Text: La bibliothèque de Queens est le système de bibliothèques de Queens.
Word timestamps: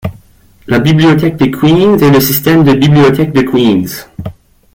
La 0.65 0.79
bibliothèque 0.79 1.35
de 1.37 1.45
Queens 1.45 1.95
est 1.99 2.09
le 2.09 2.19
système 2.19 2.63
de 2.63 2.73
bibliothèques 2.73 3.33
de 3.33 3.41
Queens. 3.43 4.07